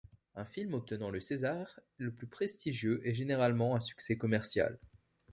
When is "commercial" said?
4.17-4.79